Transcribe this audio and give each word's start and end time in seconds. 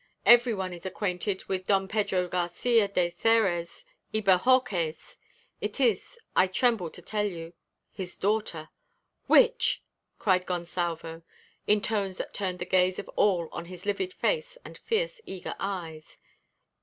"Every 0.25 0.55
one 0.55 0.73
is 0.73 0.83
acquainted 0.83 1.45
with 1.45 1.67
Don 1.67 1.87
Pedro 1.87 2.27
Garçia 2.27 2.91
de 2.91 3.11
Xeres 3.11 3.85
y 4.11 4.19
Bohorques. 4.21 5.17
It 5.61 5.79
is 5.79 6.17
I 6.35 6.47
tremble 6.47 6.89
to 6.89 7.03
tell 7.03 7.27
you 7.27 7.53
his 7.91 8.17
daughter." 8.17 8.69
"Which?" 9.27 9.83
cried 10.17 10.47
Gonsalvo, 10.47 11.21
in 11.67 11.81
tones 11.81 12.17
that 12.17 12.33
turned 12.33 12.57
the 12.57 12.65
gaze 12.65 12.97
of 12.97 13.09
all 13.09 13.47
on 13.51 13.65
his 13.65 13.85
livid 13.85 14.11
face 14.11 14.57
and 14.65 14.75
fierce 14.75 15.21
eager 15.27 15.53
eyes. 15.59 16.17